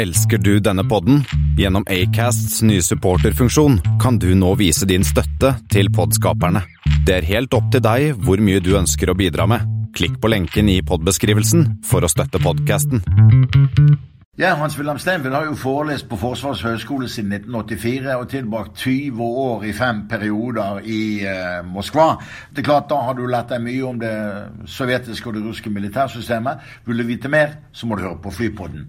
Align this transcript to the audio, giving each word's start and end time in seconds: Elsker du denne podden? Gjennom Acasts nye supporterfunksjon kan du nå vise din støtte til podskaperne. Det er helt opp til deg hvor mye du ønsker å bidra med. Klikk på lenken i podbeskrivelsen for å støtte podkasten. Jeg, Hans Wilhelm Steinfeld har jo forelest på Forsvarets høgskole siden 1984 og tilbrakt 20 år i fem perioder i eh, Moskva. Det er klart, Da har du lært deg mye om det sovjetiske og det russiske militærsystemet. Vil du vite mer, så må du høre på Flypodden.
Elsker 0.00 0.38
du 0.38 0.54
denne 0.64 0.80
podden? 0.88 1.18
Gjennom 1.60 1.84
Acasts 1.84 2.62
nye 2.64 2.80
supporterfunksjon 2.80 3.74
kan 4.00 4.16
du 4.16 4.30
nå 4.32 4.54
vise 4.56 4.86
din 4.88 5.02
støtte 5.04 5.50
til 5.68 5.90
podskaperne. 5.92 6.62
Det 7.04 7.18
er 7.18 7.26
helt 7.28 7.52
opp 7.52 7.66
til 7.74 7.82
deg 7.84 8.14
hvor 8.24 8.40
mye 8.40 8.62
du 8.64 8.70
ønsker 8.78 9.12
å 9.12 9.16
bidra 9.18 9.44
med. 9.50 9.66
Klikk 9.92 10.14
på 10.22 10.30
lenken 10.32 10.70
i 10.72 10.78
podbeskrivelsen 10.88 11.66
for 11.84 12.06
å 12.06 12.08
støtte 12.08 12.40
podkasten. 12.40 13.02
Jeg, 14.40 14.54
Hans 14.56 14.78
Wilhelm 14.78 15.02
Steinfeld 15.02 15.36
har 15.36 15.50
jo 15.50 15.58
forelest 15.60 16.06
på 16.08 16.16
Forsvarets 16.16 16.62
høgskole 16.64 17.10
siden 17.12 17.34
1984 17.36 18.14
og 18.22 18.30
tilbrakt 18.30 18.86
20 18.86 19.34
år 19.42 19.66
i 19.68 19.74
fem 19.76 20.06
perioder 20.08 20.80
i 20.80 21.02
eh, 21.28 21.58
Moskva. 21.66 22.14
Det 22.48 22.62
er 22.64 22.68
klart, 22.70 22.88
Da 22.88 23.02
har 23.04 23.18
du 23.18 23.26
lært 23.28 23.52
deg 23.52 23.60
mye 23.66 23.84
om 23.90 24.00
det 24.00 24.14
sovjetiske 24.64 25.28
og 25.28 25.36
det 25.36 25.44
russiske 25.44 25.74
militærsystemet. 25.76 26.64
Vil 26.88 27.04
du 27.04 27.06
vite 27.10 27.28
mer, 27.28 27.58
så 27.72 27.84
må 27.84 28.00
du 28.00 28.06
høre 28.06 28.22
på 28.24 28.32
Flypodden. 28.38 28.88